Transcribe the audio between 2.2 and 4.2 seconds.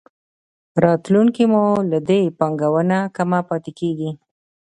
پانګونه کمه پاتې کېږي.